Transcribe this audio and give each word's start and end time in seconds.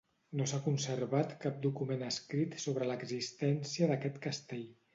No 0.37 0.45
s'ha 0.51 0.59
conservat 0.67 1.35
cap 1.43 1.59
document 1.67 2.03
escrit 2.07 2.57
sobre 2.65 2.89
l'existència 2.93 3.93
d'aquest 3.95 4.21
castell. 4.29 4.69